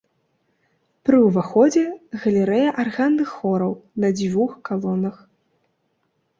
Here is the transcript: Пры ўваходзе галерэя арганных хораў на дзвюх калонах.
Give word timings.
Пры 1.09 1.17
ўваходзе 1.27 1.83
галерэя 2.25 2.73
арганных 2.85 3.29
хораў 3.37 3.79
на 4.07 4.13
дзвюх 4.17 4.51
калонах. 4.73 5.15